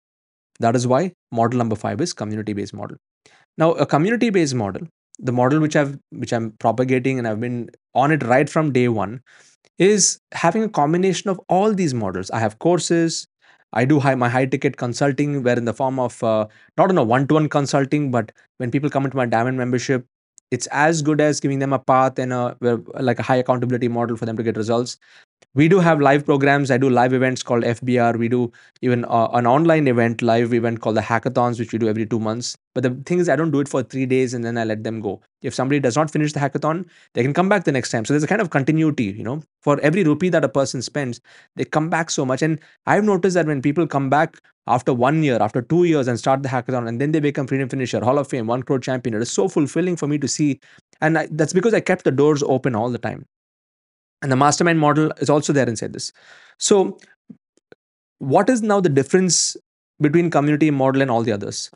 That 0.60 0.76
is 0.76 0.86
why 0.86 1.14
model 1.32 1.58
number 1.58 1.76
5 1.76 2.02
is 2.02 2.14
community 2.14 2.54
based 2.54 2.74
model. 2.74 2.98
Now 3.58 3.72
a 3.72 3.86
community 3.86 4.30
based 4.30 4.56
model 4.56 4.88
the 5.20 5.32
model 5.32 5.60
which 5.60 5.76
i've 5.76 5.98
which 6.12 6.34
i'm 6.34 6.52
propagating 6.60 7.20
and 7.20 7.28
i've 7.28 7.40
been 7.40 7.70
on 7.94 8.12
it 8.12 8.24
right 8.24 8.50
from 8.50 8.72
day 8.72 8.88
1 8.88 9.22
is 9.80 10.20
having 10.34 10.64
a 10.64 10.70
combination 10.70 11.30
of 11.30 11.40
all 11.50 11.74
these 11.74 11.94
models. 11.94 12.30
I 12.32 12.40
have 12.40 12.60
courses. 12.60 13.28
I 13.74 13.86
do 13.86 14.00
high, 14.00 14.16
my 14.16 14.30
high 14.30 14.46
ticket 14.46 14.78
consulting, 14.78 15.42
where 15.44 15.58
in 15.58 15.66
the 15.66 15.74
form 15.74 16.00
of 16.00 16.24
uh, 16.24 16.48
not 16.78 16.90
on 16.92 16.98
a 16.98 17.04
one 17.04 17.28
to 17.28 17.34
one 17.36 17.50
consulting, 17.50 18.12
but 18.12 18.32
when 18.58 18.70
people 18.70 18.90
come 18.90 19.06
into 19.06 19.18
my 19.18 19.26
diamond 19.26 19.58
membership, 19.58 20.06
it's 20.52 20.68
as 20.68 21.02
good 21.02 21.20
as 21.20 21.40
giving 21.40 21.58
them 21.58 21.74
a 21.74 21.80
path 21.80 22.20
and 22.20 22.32
a 22.32 22.56
like 23.00 23.18
a 23.18 23.24
high 23.24 23.38
accountability 23.38 23.88
model 23.88 24.16
for 24.16 24.28
them 24.28 24.38
to 24.38 24.44
get 24.44 24.56
results 24.58 24.98
we 25.56 25.68
do 25.68 25.80
have 25.80 26.02
live 26.02 26.26
programs. 26.26 26.72
I 26.72 26.78
do 26.78 26.90
live 26.90 27.14
events 27.14 27.44
called 27.44 27.64
fbr 27.64 28.18
we 28.18 28.28
do 28.28 28.52
even 28.82 29.06
uh, 29.06 29.28
an 29.34 29.46
online 29.48 29.88
event 29.88 30.22
live 30.22 30.54
event 30.54 30.82
called 30.82 30.98
the 30.98 31.02
hackathons 31.02 31.60
which 31.60 31.72
we 31.74 31.80
do 31.80 31.88
every 31.88 32.06
two 32.06 32.20
months. 32.20 32.58
But 32.74 32.84
the 32.84 32.92
thing 33.06 33.20
is 33.20 33.30
i 33.30 33.36
don't 33.36 33.52
do 33.52 33.60
it 33.60 33.68
for 33.68 33.84
three 33.84 34.06
days 34.06 34.34
and 34.34 34.44
then 34.44 34.58
i 34.58 34.64
let 34.64 34.84
them 34.84 35.02
go. 35.02 35.22
If 35.42 35.54
somebody 35.54 35.80
does 35.80 35.96
not 35.96 36.10
finish 36.12 36.34
the 36.34 36.40
hackathon 36.40 36.86
they 37.14 37.24
can 37.24 37.34
come 37.34 37.50
back 37.50 37.64
the 37.64 37.72
next 37.72 37.92
time. 37.92 38.06
So 38.06 38.14
there's 38.14 38.24
a 38.24 38.28
kind 38.28 38.42
of 38.42 38.50
continuity 38.50 39.06
you 39.06 39.24
know. 39.24 39.42
For 39.62 39.80
every 39.82 40.04
rupee 40.04 40.30
that 40.30 40.44
a 40.44 40.50
person 40.50 40.82
spends 40.82 41.22
they 41.56 41.66
come 41.66 41.90
back 41.90 42.10
so 42.10 42.26
much. 42.26 42.42
And 42.42 42.60
i've 42.86 43.04
noticed 43.04 43.36
that 43.36 43.46
when 43.46 43.62
people 43.62 43.88
come 43.88 44.10
back 44.10 44.42
after 44.68 44.94
one 44.94 45.24
year 45.24 45.38
after 45.42 45.62
two 45.62 45.84
years 45.84 46.08
and 46.08 46.18
start 46.18 46.42
the 46.42 46.50
hackathon 46.50 46.88
and 46.88 47.00
then 47.02 47.12
they 47.12 47.20
become 47.20 47.48
freedom 47.48 47.70
finisher 47.70 48.00
hall 48.04 48.18
of 48.18 48.28
fame 48.28 48.48
one 48.48 48.64
crore 48.64 48.80
champion 48.80 49.14
it 49.14 49.22
is 49.22 49.32
so 49.32 49.48
fulfilling 49.48 49.96
for 49.96 50.08
me 50.08 50.18
to 50.18 50.28
see. 50.28 50.60
And 51.02 51.18
I, 51.18 51.28
that's 51.32 51.54
because 51.54 51.74
i 51.74 51.80
kept 51.80 52.06
the 52.06 52.12
doors 52.12 52.44
open 52.44 52.76
all 52.76 52.90
the 52.90 52.98
time 52.98 53.26
and 54.24 54.32
the 54.32 54.36
mastermind 54.36 54.80
model 54.80 55.12
is 55.20 55.30
also 55.30 55.54
there 55.54 55.70
inside 55.70 55.94
this. 55.94 56.12
So 56.58 56.98
what 58.20 58.50
is 58.50 58.62
now 58.62 58.80
the 58.80 58.90
difference 58.90 59.56
between 60.02 60.32
community 60.32 60.72
model 60.72 61.02
and 61.02 61.12
all 61.12 61.24
the 61.24 61.32
others? 61.32 61.70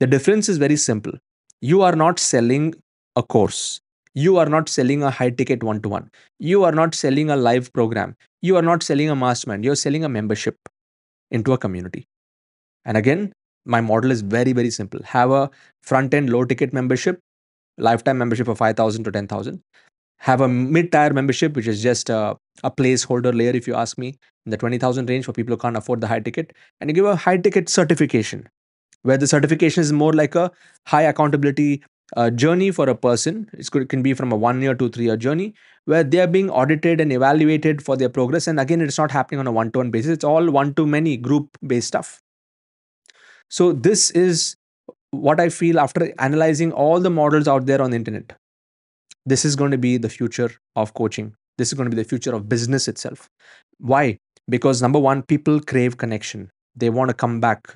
The 0.00 0.06
difference 0.06 0.48
is 0.48 0.58
very 0.58 0.76
simple. 0.76 1.12
You 1.60 1.82
are 1.82 1.94
not 1.94 2.18
selling 2.18 2.74
a 3.14 3.22
course. 3.22 3.80
You 4.14 4.38
are 4.38 4.46
not 4.46 4.68
selling 4.68 5.02
a 5.02 5.10
high 5.10 5.30
ticket 5.30 5.62
one 5.62 5.80
to 5.82 5.88
one 5.88 6.10
you 6.38 6.64
are 6.64 6.72
not 6.72 6.94
selling 6.94 7.30
a 7.30 7.36
live 7.36 7.72
program. 7.72 8.16
You 8.42 8.56
are 8.56 8.62
not 8.62 8.82
selling 8.82 9.10
a 9.10 9.16
mastermind. 9.16 9.64
You're 9.64 9.76
selling 9.76 10.04
a 10.04 10.08
membership 10.08 10.56
into 11.30 11.52
a 11.52 11.58
community. 11.58 12.06
And 12.84 12.96
again 12.96 13.32
my 13.64 13.80
model 13.80 14.10
is 14.10 14.22
very 14.22 14.52
very 14.52 14.70
simple. 14.70 15.00
Have 15.04 15.30
a 15.30 15.50
front 15.82 16.14
end 16.14 16.30
low 16.30 16.44
ticket 16.44 16.72
membership 16.72 17.20
lifetime 17.76 18.18
membership 18.18 18.48
of 18.48 18.58
5000 18.58 19.04
to 19.04 19.12
10000 19.12 19.62
have 20.18 20.40
a 20.40 20.48
mid-tier 20.48 21.12
membership 21.12 21.54
which 21.54 21.66
is 21.66 21.82
just 21.82 22.10
a, 22.10 22.36
a 22.64 22.70
placeholder 22.70 23.34
layer 23.34 23.50
if 23.50 23.66
you 23.66 23.74
ask 23.74 23.98
me 23.98 24.16
in 24.44 24.50
the 24.50 24.56
20000 24.56 25.08
range 25.08 25.24
for 25.24 25.32
people 25.32 25.54
who 25.54 25.58
can't 25.58 25.76
afford 25.76 26.00
the 26.00 26.06
high 26.06 26.20
ticket. 26.20 26.52
And 26.80 26.90
you 26.90 26.94
give 26.94 27.04
a 27.04 27.16
high 27.16 27.36
ticket 27.36 27.68
certification 27.68 28.48
where 29.02 29.16
the 29.16 29.26
certification 29.26 29.80
is 29.80 29.92
more 29.92 30.12
like 30.12 30.34
a 30.34 30.50
high 30.86 31.02
accountability 31.02 31.82
uh, 32.16 32.30
journey 32.30 32.70
for 32.70 32.88
a 32.88 32.94
person. 32.94 33.48
It's 33.52 33.68
it 33.68 33.88
can 33.88 34.02
be 34.02 34.14
from 34.14 34.32
a 34.32 34.36
one 34.36 34.60
year 34.60 34.74
to 34.74 34.88
three 34.88 35.04
year 35.04 35.16
journey 35.16 35.54
where 35.84 36.02
they 36.02 36.20
are 36.20 36.26
being 36.26 36.50
audited 36.50 37.00
and 37.00 37.12
evaluated 37.12 37.82
for 37.82 37.96
their 37.96 38.08
progress. 38.08 38.46
And 38.46 38.58
again 38.58 38.80
it's 38.80 38.98
not 38.98 39.10
happening 39.10 39.40
on 39.40 39.46
a 39.46 39.52
one 39.52 39.70
to 39.72 39.78
one 39.78 39.90
basis. 39.90 40.12
It's 40.12 40.24
all 40.24 40.50
one 40.50 40.74
to 40.74 40.86
many 40.86 41.16
group 41.16 41.56
based 41.66 41.88
stuff. 41.88 42.20
So 43.48 43.72
this 43.72 44.10
is 44.10 44.56
what 45.10 45.40
i 45.40 45.48
feel 45.48 45.80
after 45.80 46.12
analyzing 46.18 46.72
all 46.72 47.00
the 47.00 47.10
models 47.10 47.48
out 47.48 47.66
there 47.66 47.80
on 47.80 47.90
the 47.90 47.96
internet 47.96 48.32
this 49.32 49.44
is 49.44 49.56
going 49.56 49.70
to 49.76 49.78
be 49.86 49.96
the 49.96 50.12
future 50.16 50.50
of 50.76 50.94
coaching 51.00 51.32
this 51.58 51.68
is 51.68 51.74
going 51.74 51.90
to 51.90 51.96
be 51.96 52.02
the 52.02 52.08
future 52.08 52.34
of 52.34 52.48
business 52.48 52.88
itself 52.92 53.28
why 53.78 54.04
because 54.56 54.82
number 54.82 54.98
one 54.98 55.22
people 55.22 55.60
crave 55.72 55.96
connection 56.04 56.50
they 56.74 56.90
want 56.90 57.08
to 57.14 57.14
come 57.24 57.40
back 57.40 57.74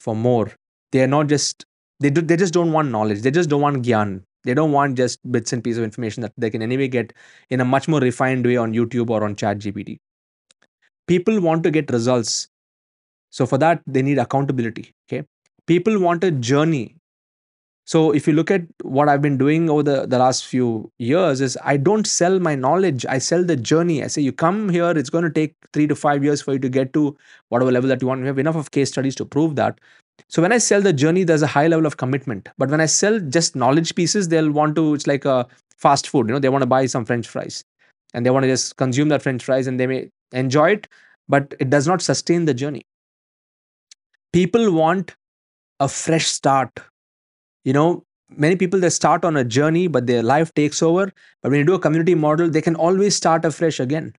for 0.00 0.16
more 0.16 0.50
they 0.92 1.02
are 1.02 1.12
not 1.18 1.28
just 1.28 1.64
they 2.00 2.10
do, 2.10 2.20
they 2.20 2.36
just 2.36 2.54
don't 2.54 2.72
want 2.72 2.90
knowledge 2.90 3.22
they 3.22 3.30
just 3.30 3.50
don't 3.54 3.68
want 3.68 3.82
gyan 3.90 4.20
They 4.44 4.54
don't 4.54 4.72
want 4.72 4.96
just 4.96 5.20
bits 5.32 5.52
and 5.52 5.62
pieces 5.64 5.78
of 5.78 5.84
information 5.84 6.22
that 6.22 6.32
they 6.36 6.50
can 6.52 6.62
anyway 6.62 6.88
get 6.88 7.12
in 7.50 7.60
a 7.60 7.64
much 7.64 7.88
more 7.88 8.00
refined 8.00 8.46
way 8.46 8.56
on 8.56 8.72
YouTube 8.72 9.10
or 9.10 9.22
on 9.24 9.34
ChatGPT. 9.36 9.98
People 11.06 11.40
want 11.40 11.62
to 11.64 11.70
get 11.70 11.90
results. 11.90 12.48
So 13.30 13.46
for 13.46 13.58
that, 13.58 13.82
they 13.86 14.02
need 14.02 14.18
accountability. 14.18 14.92
Okay. 15.08 15.26
People 15.66 15.98
want 16.00 16.24
a 16.24 16.30
journey 16.30 16.96
so 17.90 18.12
if 18.12 18.28
you 18.28 18.34
look 18.34 18.52
at 18.52 18.62
what 18.82 19.08
I've 19.08 19.20
been 19.20 19.36
doing 19.36 19.68
over 19.68 19.82
the, 19.82 20.06
the 20.06 20.16
last 20.16 20.46
few 20.46 20.92
years 20.98 21.40
is 21.40 21.58
I 21.64 21.76
don't 21.76 22.06
sell 22.06 22.38
my 22.38 22.54
knowledge. 22.54 23.04
I 23.04 23.18
sell 23.18 23.42
the 23.42 23.56
journey. 23.56 24.04
I 24.04 24.06
say 24.06 24.22
you 24.22 24.30
come 24.30 24.68
here, 24.68 24.90
it's 24.90 25.10
going 25.10 25.24
to 25.24 25.30
take 25.30 25.56
three 25.72 25.88
to 25.88 25.96
five 25.96 26.22
years 26.22 26.40
for 26.40 26.52
you 26.52 26.60
to 26.60 26.68
get 26.68 26.92
to 26.92 27.16
whatever 27.48 27.72
level 27.72 27.88
that 27.88 28.00
you 28.00 28.06
want. 28.06 28.20
We 28.20 28.28
have 28.28 28.38
enough 28.38 28.54
of 28.54 28.70
case 28.70 28.90
studies 28.90 29.16
to 29.16 29.24
prove 29.24 29.56
that. 29.56 29.80
So 30.28 30.40
when 30.40 30.52
I 30.52 30.58
sell 30.58 30.80
the 30.80 30.92
journey, 30.92 31.24
there's 31.24 31.42
a 31.42 31.48
high 31.48 31.66
level 31.66 31.84
of 31.84 31.96
commitment. 31.96 32.48
But 32.58 32.68
when 32.68 32.80
I 32.80 32.86
sell 32.86 33.18
just 33.18 33.56
knowledge 33.56 33.96
pieces, 33.96 34.28
they'll 34.28 34.52
want 34.52 34.76
to, 34.76 34.94
it's 34.94 35.08
like 35.08 35.24
a 35.24 35.48
fast 35.76 36.08
food, 36.08 36.28
you 36.28 36.32
know, 36.34 36.38
they 36.38 36.48
want 36.48 36.62
to 36.62 36.68
buy 36.68 36.86
some 36.86 37.04
French 37.04 37.26
fries 37.26 37.64
and 38.14 38.24
they 38.24 38.30
want 38.30 38.44
to 38.44 38.48
just 38.48 38.76
consume 38.76 39.08
that 39.08 39.20
French 39.20 39.42
fries 39.42 39.66
and 39.66 39.80
they 39.80 39.88
may 39.88 40.08
enjoy 40.30 40.70
it, 40.74 40.86
but 41.28 41.54
it 41.58 41.70
does 41.70 41.88
not 41.88 42.02
sustain 42.02 42.44
the 42.44 42.54
journey. 42.54 42.86
People 44.32 44.72
want 44.72 45.16
a 45.80 45.88
fresh 45.88 46.26
start 46.26 46.70
you 47.64 47.72
know 47.72 48.04
many 48.30 48.56
people 48.56 48.80
they 48.80 48.90
start 48.90 49.24
on 49.24 49.36
a 49.36 49.44
journey 49.44 49.86
but 49.88 50.06
their 50.06 50.22
life 50.22 50.54
takes 50.54 50.82
over. 50.82 51.12
But 51.42 51.50
when 51.50 51.58
you 51.58 51.66
do 51.66 51.74
a 51.74 51.80
community 51.80 52.14
model 52.14 52.48
they 52.50 52.62
can 52.62 52.76
always 52.76 53.16
start 53.16 53.44
afresh 53.44 53.80
again. 53.80 54.14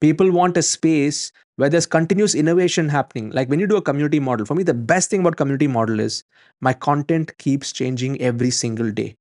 People 0.00 0.30
want 0.30 0.56
a 0.56 0.62
space 0.62 1.32
where 1.56 1.68
there's 1.68 1.86
continuous 1.86 2.34
innovation 2.34 2.88
happening. 2.88 3.30
Like 3.30 3.48
when 3.48 3.58
you 3.58 3.66
do 3.66 3.76
a 3.76 3.82
community 3.82 4.20
model 4.20 4.46
for 4.46 4.54
me 4.54 4.62
the 4.62 4.74
best 4.74 5.10
thing 5.10 5.20
about 5.20 5.36
community 5.36 5.66
model 5.66 6.00
is 6.00 6.24
my 6.60 6.72
content 6.72 7.36
keeps 7.38 7.72
changing 7.72 8.20
every 8.20 8.50
single 8.50 8.90
day. 8.92 9.16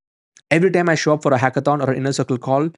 Every 0.52 0.72
time 0.72 0.90
i 0.90 0.96
show 0.96 1.14
up 1.14 1.24
for 1.24 1.34
a 1.34 1.40
hackathon 1.40 1.86
or 1.86 1.92
an 1.92 1.98
inner 1.98 2.14
circle 2.14 2.38
call 2.38 2.70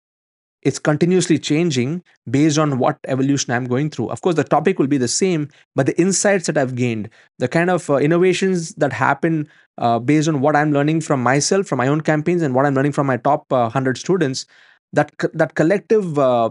it's 0.62 0.80
continuously 0.80 1.40
changing 1.40 2.04
based 2.30 2.58
on 2.58 2.80
what 2.80 2.98
evolution 3.08 3.54
I'm 3.54 3.66
going 3.66 3.90
through. 3.90 4.10
Of 4.10 4.22
course, 4.22 4.36
the 4.36 4.44
topic 4.44 4.78
will 4.78 4.88
be 4.88 4.98
the 4.98 5.08
same, 5.08 5.50
but 5.76 5.86
the 5.86 6.00
insights 6.00 6.48
that 6.48 6.58
I've 6.58 6.76
gained, 6.76 7.10
the 7.38 7.48
kind 7.48 7.70
of 7.70 7.90
uh, 7.90 7.96
innovations 7.96 8.74
that 8.76 8.92
happen 8.92 9.48
uh, 9.78 10.00
based 10.00 10.28
on 10.28 10.42
what 10.42 10.56
I'm 10.56 10.74
learning 10.74 11.02
from 11.02 11.24
myself, 11.24 11.68
from 11.68 11.78
my 11.78 11.88
own 11.88 12.02
campaigns, 12.02 12.42
and 12.42 12.54
what 12.54 12.66
I'm 12.66 12.76
learning 12.76 12.92
from 12.92 13.08
my 13.08 13.18
top 13.18 13.52
uh, 13.52 13.72
100 13.72 13.98
students, 13.98 14.46
that 14.92 15.12
that 15.34 15.56
collective, 15.56 16.20
uh, 16.20 16.50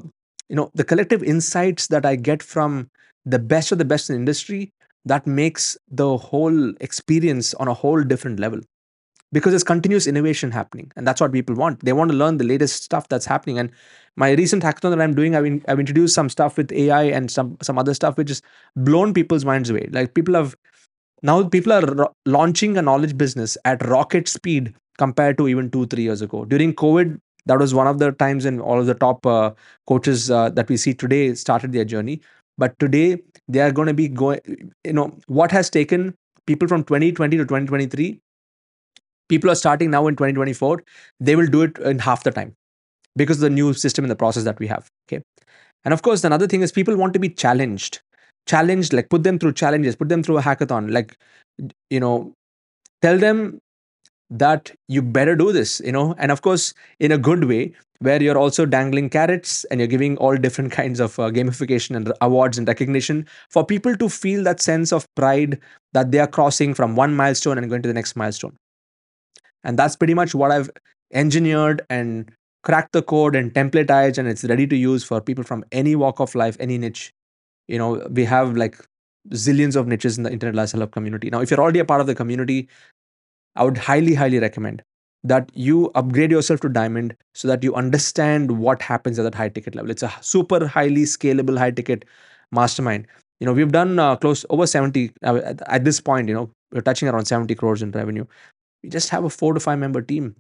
you 0.49 0.57
know, 0.57 0.71
the 0.75 0.85
collective 0.85 1.23
insights 1.23 1.89
that 1.89 2.07
I 2.07 2.17
get 2.17 2.43
from 2.43 2.91
the 3.27 3.39
best 3.39 3.73
of 3.73 3.79
the 3.79 3.85
best 3.85 4.09
in 4.09 4.15
the 4.15 4.21
industry, 4.21 4.73
that 5.05 5.27
makes 5.27 5.77
the 5.91 6.17
whole 6.17 6.73
experience 6.81 7.53
on 7.55 7.69
a 7.69 7.75
whole 7.75 8.03
different 8.03 8.41
level 8.41 8.61
because 9.33 9.53
there's 9.53 9.65
continuous 9.65 10.07
innovation 10.07 10.51
happening 10.51 10.91
and 10.97 11.07
that's 11.07 11.21
what 11.21 11.33
people 11.33 11.55
want. 11.55 11.85
They 11.85 11.93
want 11.93 12.11
to 12.11 12.17
learn 12.17 12.39
the 12.39 12.45
latest 12.45 12.83
stuff 12.83 13.09
that's 13.09 13.27
happening. 13.27 13.59
And 13.59 13.71
my 14.17 14.33
recent 14.33 14.63
hackathon 14.63 14.91
that 14.91 15.01
i'm 15.01 15.15
doing 15.15 15.37
i've, 15.37 15.45
in, 15.45 15.63
I've 15.69 15.79
introduced 15.79 16.15
some 16.15 16.29
stuff 16.29 16.57
with 16.57 16.73
ai 16.73 17.05
and 17.05 17.31
some 17.31 17.57
some 17.63 17.79
other 17.79 17.95
stuff 17.95 18.17
which 18.19 18.31
has 18.31 18.43
blown 18.77 19.15
people's 19.15 19.45
minds 19.45 19.71
away. 19.71 19.89
Like 19.93 20.15
people 20.15 20.35
have 20.35 20.57
now 21.23 21.43
people 21.49 21.73
are 21.73 21.87
ro- 21.87 22.13
launching 22.27 22.77
a 22.77 22.83
knowledge 22.83 23.17
business 23.17 23.57
at 23.65 23.87
rocket 23.87 24.29
speed 24.29 24.75
compared 24.99 25.39
to 25.39 25.49
even 25.49 25.71
two 25.71 25.87
three 25.87 26.03
years 26.03 26.23
ago. 26.23 26.45
During 26.45 26.75
covid 26.75 27.19
that 27.47 27.59
was 27.59 27.75
one 27.75 27.87
of 27.87 27.99
the 27.99 28.13
times 28.13 28.45
when 28.45 28.61
all 28.61 28.79
of 28.79 28.87
the 28.87 28.95
top 28.95 29.25
uh, 29.25 29.53
coaches 29.87 30.31
uh, 30.31 30.51
that 30.51 30.69
we 30.69 30.77
see 30.77 30.93
today 30.93 31.35
started 31.35 31.73
their 31.73 31.85
journey. 31.85 32.21
But 32.59 32.79
today 32.79 33.23
they 33.47 33.61
are 33.61 33.73
going 33.73 33.89
to 33.89 33.95
be 33.95 34.09
going 34.09 34.41
you 34.85 34.93
know 34.93 35.17
what 35.27 35.53
has 35.53 35.71
taken 35.71 36.15
people 36.47 36.67
from 36.67 36.83
2020 36.85 37.37
to 37.37 37.45
2023 37.45 38.21
people 39.29 39.51
are 39.51 39.55
starting 39.55 39.91
now 39.91 40.07
in 40.07 40.17
2024 40.17 40.83
they 41.21 41.37
will 41.37 41.47
do 41.47 41.63
it 41.63 41.79
in 41.79 41.99
half 41.99 42.25
the 42.25 42.31
time 42.31 42.55
because 43.17 43.39
of 43.39 43.43
the 43.43 43.51
new 43.51 43.73
system 43.75 44.05
and 44.05 44.11
the 44.11 44.17
process 44.17 44.45
that 44.45 44.59
we 44.59 44.67
have 44.67 44.91
okay? 45.09 45.23
And 45.85 45.95
of 45.95 46.03
course 46.03 46.25
another 46.25 46.47
thing 46.47 46.63
is 46.63 46.73
people 46.73 46.97
want 46.97 47.13
to 47.15 47.19
be 47.19 47.29
challenged. 47.29 48.01
Challenged 48.47 48.93
like 48.93 49.11
put 49.11 49.25
them 49.25 49.39
through 49.39 49.53
challenges 49.53 49.97
put 49.97 50.09
them 50.09 50.23
through 50.23 50.39
a 50.39 50.43
hackathon 50.43 50.91
like 50.91 51.17
you 51.91 52.01
know 52.01 52.33
tell 53.03 53.19
them 53.19 53.59
that 54.31 54.71
you 54.89 55.03
better 55.03 55.35
do 55.37 55.53
this 55.53 55.81
you 55.85 55.93
know? 55.93 56.15
And 56.19 56.33
of 56.33 56.43
course 56.43 56.73
in 56.99 57.13
a 57.13 57.19
good 57.19 57.45
way 57.45 57.73
where 58.01 58.23
you're 58.23 58.39
also 58.39 58.65
dangling 58.65 59.11
carrots 59.11 59.65
and 59.65 59.81
you're 59.81 59.89
giving 59.89 60.17
all 60.19 60.37
different 60.37 60.73
kinds 60.81 61.01
of 61.01 61.19
uh, 61.19 61.31
gamification 61.31 61.97
and 61.97 62.13
awards 62.21 62.57
and 62.57 62.69
recognition 62.69 63.27
for 63.51 63.67
people 63.67 63.97
to 63.97 64.09
feel 64.09 64.43
that 64.45 64.61
sense 64.61 64.93
of 64.93 65.07
pride 65.15 65.61
that 65.93 66.11
they 66.13 66.19
are 66.19 66.27
crossing 66.27 66.75
from 66.75 66.97
one 66.97 67.15
milestone 67.15 67.59
and 67.59 67.69
going 67.69 67.83
to 67.83 67.89
the 67.89 67.95
next 67.95 68.17
milestone 68.17 68.57
and 69.65 69.79
that's 69.79 69.97
pretty 69.97 70.15
much 70.15 70.35
what 70.35 70.51
I've 70.51 70.71
engineered 71.13 71.83
and 71.89 72.31
cracked 72.63 72.93
the 72.93 73.03
code 73.03 73.35
and 73.37 73.53
templatized, 73.53 74.19
and 74.19 74.29
it's 74.29 74.45
ready 74.45 74.67
to 74.67 74.77
use 74.77 75.05
for 75.05 75.21
people 75.21 75.45
from 75.45 75.65
any 75.73 75.97
walk 75.97 76.21
of 76.21 76.35
life, 76.35 76.57
any 76.61 76.79
niche. 76.79 77.13
You 77.67 77.79
know, 77.79 78.07
we 78.11 78.25
have 78.25 78.57
like 78.57 78.79
zillions 79.31 79.77
of 79.77 79.87
niches 79.87 80.17
in 80.17 80.25
the 80.25 80.33
internet 80.33 80.55
lifestyle 80.55 80.81
hub 80.81 80.93
community. 80.93 81.31
Now, 81.31 81.41
if 81.41 81.51
you're 81.51 81.61
already 81.61 81.79
a 81.81 81.85
part 81.85 82.01
of 82.01 82.07
the 82.07 82.15
community, 82.15 82.69
I 83.57 83.65
would 83.65 83.77
highly, 83.77 84.15
highly 84.15 84.39
recommend 84.39 84.83
that 85.25 85.51
you 85.55 85.91
upgrade 85.95 86.31
yourself 86.31 86.61
to 86.61 86.69
diamond 86.69 87.17
so 87.35 87.49
that 87.49 87.63
you 87.63 87.75
understand 87.75 88.53
what 88.53 88.81
happens 88.81 89.19
at 89.19 89.25
that 89.25 89.35
high 89.35 89.49
ticket 89.49 89.75
level. 89.75 89.91
It's 89.91 90.03
a 90.03 90.13
super 90.21 90.67
highly 90.67 91.03
scalable 91.03 91.59
high 91.59 91.73
ticket 91.73 92.05
mastermind. 92.53 93.07
You 93.41 93.47
know, 93.47 93.53
we've 93.53 93.73
done 93.73 93.99
uh, 93.99 94.17
close 94.17 94.45
over 94.51 94.67
70 94.67 95.13
uh, 95.25 95.55
at 95.67 95.85
this 95.85 96.01
point, 96.01 96.29
you 96.29 96.35
know, 96.35 96.51
we're 96.73 96.81
touching 96.83 97.09
around 97.09 97.27
70 97.27 97.55
crores 97.55 97.83
in 97.83 97.91
revenue 97.93 98.25
we 98.83 98.89
just 98.89 99.09
have 99.11 99.25
a 99.25 99.31
four 99.31 99.55
to 99.55 99.61
five 99.61 99.79
member 99.79 100.03
team. 100.03 100.37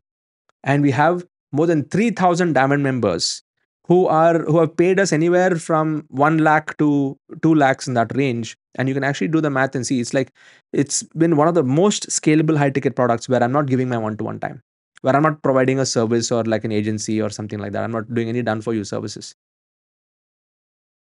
And 0.64 0.82
we 0.82 0.90
have 0.92 1.26
more 1.52 1.66
than 1.66 1.84
3000 1.84 2.52
diamond 2.52 2.82
members 2.82 3.42
who 3.88 4.06
are 4.06 4.40
who 4.44 4.58
have 4.60 4.76
paid 4.76 5.00
us 5.00 5.12
anywhere 5.12 5.56
from 5.56 6.04
1 6.10 6.38
lakh 6.38 6.76
to 6.78 7.18
2 7.42 7.54
lakhs 7.54 7.88
in 7.88 7.94
that 7.94 8.14
range. 8.14 8.56
And 8.76 8.88
you 8.88 8.94
can 8.94 9.04
actually 9.04 9.28
do 9.28 9.40
the 9.40 9.50
math 9.50 9.74
and 9.74 9.86
see 9.86 10.00
it's 10.00 10.14
like 10.14 10.32
it's 10.72 11.02
been 11.02 11.36
one 11.36 11.48
of 11.48 11.54
the 11.54 11.64
most 11.64 12.08
scalable 12.10 12.56
high 12.56 12.70
ticket 12.70 12.94
products 12.94 13.28
where 13.28 13.42
i'm 13.42 13.50
not 13.52 13.66
giving 13.66 13.88
my 13.88 13.98
one 13.98 14.16
to 14.18 14.24
one 14.24 14.38
time 14.38 14.62
where 15.00 15.16
i'm 15.16 15.22
not 15.22 15.42
providing 15.42 15.80
a 15.80 15.86
service 15.86 16.30
or 16.30 16.44
like 16.44 16.64
an 16.64 16.72
agency 16.72 17.20
or 17.20 17.30
something 17.30 17.58
like 17.58 17.72
that. 17.72 17.84
I'm 17.84 17.92
not 17.92 18.12
doing 18.14 18.28
any 18.28 18.42
done 18.42 18.60
for 18.60 18.74
you 18.74 18.84
services. 18.84 19.34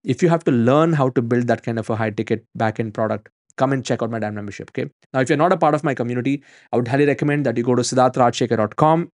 If 0.03 0.23
you 0.23 0.29
have 0.29 0.43
to 0.45 0.51
learn 0.51 0.93
how 0.93 1.09
to 1.09 1.21
build 1.21 1.47
that 1.47 1.63
kind 1.63 1.77
of 1.77 1.89
a 1.89 1.95
high 1.95 2.09
ticket 2.09 2.45
back 2.55 2.79
end 2.79 2.93
product 2.93 3.29
come 3.61 3.73
and 3.77 3.85
check 3.91 4.03
out 4.03 4.11
my 4.15 4.19
Diamond 4.19 4.41
membership. 4.41 4.71
Okay. 4.71 4.89
Now, 5.13 5.21
if 5.25 5.29
you're 5.29 5.37
not 5.43 5.53
a 5.53 5.57
part 5.63 5.75
of 5.75 5.83
my 5.83 5.93
community, 6.01 6.43
I 6.71 6.77
would 6.77 6.87
highly 6.87 7.05
recommend 7.05 7.45
that 7.45 7.57
you 7.57 7.63
go 7.63 7.75
to 7.75 7.83
siddharthrajsekar.com, 7.83 9.09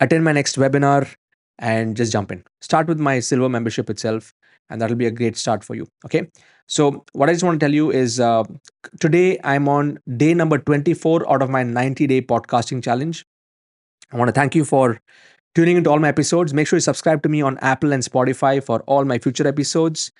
attend 0.00 0.24
my 0.24 0.32
next 0.32 0.56
webinar, 0.56 1.14
and 1.58 1.96
just 1.96 2.12
jump 2.12 2.32
in. 2.32 2.44
Start 2.60 2.86
with 2.88 2.98
my 2.98 3.20
silver 3.20 3.48
membership 3.48 3.90
itself, 3.90 4.32
and 4.70 4.80
that'll 4.80 4.96
be 4.96 5.06
a 5.06 5.16
great 5.22 5.36
start 5.36 5.64
for 5.64 5.74
you. 5.74 5.88
Okay. 6.04 6.28
So, 6.66 7.04
what 7.12 7.30
I 7.30 7.32
just 7.32 7.44
want 7.44 7.58
to 7.60 7.64
tell 7.64 7.74
you 7.74 7.90
is 7.90 8.20
uh, 8.20 8.44
today 9.00 9.38
I'm 9.42 9.68
on 9.68 9.98
day 10.16 10.34
number 10.34 10.58
24 10.58 11.30
out 11.32 11.42
of 11.42 11.50
my 11.50 11.62
90 11.62 12.06
day 12.06 12.20
podcasting 12.20 12.82
challenge. 12.82 13.24
I 14.12 14.16
want 14.16 14.28
to 14.28 14.40
thank 14.40 14.54
you 14.54 14.64
for 14.64 15.00
tuning 15.54 15.76
into 15.76 15.90
all 15.90 15.98
my 15.98 16.08
episodes. 16.08 16.54
Make 16.54 16.66
sure 16.68 16.76
you 16.76 16.80
subscribe 16.88 17.22
to 17.22 17.28
me 17.28 17.42
on 17.42 17.58
Apple 17.58 17.92
and 17.92 18.02
Spotify 18.02 18.62
for 18.62 18.80
all 18.82 19.04
my 19.04 19.18
future 19.18 19.48
episodes. 19.48 20.10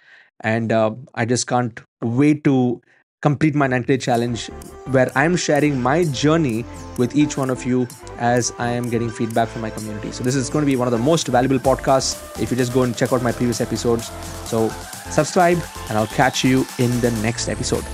And 0.40 0.72
uh, 0.72 0.94
I 1.14 1.24
just 1.24 1.46
can't 1.46 1.80
wait 2.02 2.44
to 2.44 2.80
complete 3.20 3.54
my 3.54 3.66
90 3.66 3.86
day 3.86 3.98
challenge 3.98 4.46
where 4.86 5.10
I'm 5.16 5.36
sharing 5.36 5.82
my 5.82 6.04
journey 6.04 6.64
with 6.98 7.16
each 7.16 7.36
one 7.36 7.50
of 7.50 7.64
you 7.64 7.88
as 8.18 8.52
I 8.58 8.68
am 8.68 8.88
getting 8.88 9.10
feedback 9.10 9.48
from 9.48 9.62
my 9.62 9.70
community. 9.70 10.12
So, 10.12 10.22
this 10.22 10.34
is 10.34 10.48
going 10.50 10.62
to 10.64 10.66
be 10.66 10.76
one 10.76 10.86
of 10.86 10.92
the 10.92 10.98
most 10.98 11.26
valuable 11.28 11.58
podcasts 11.58 12.40
if 12.40 12.50
you 12.50 12.56
just 12.56 12.72
go 12.72 12.82
and 12.82 12.96
check 12.96 13.12
out 13.12 13.22
my 13.22 13.32
previous 13.32 13.60
episodes. 13.60 14.10
So, 14.48 14.68
subscribe, 15.10 15.58
and 15.88 15.98
I'll 15.98 16.06
catch 16.06 16.44
you 16.44 16.66
in 16.78 17.00
the 17.00 17.10
next 17.22 17.48
episode. 17.48 17.84